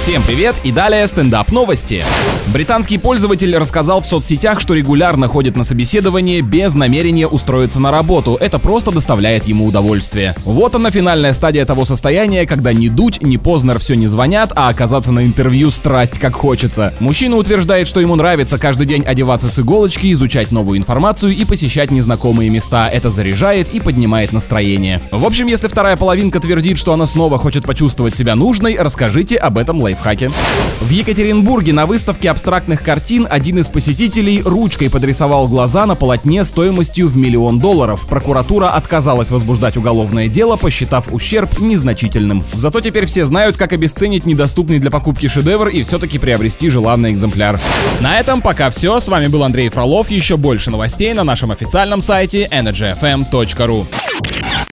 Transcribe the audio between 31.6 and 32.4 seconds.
на выставке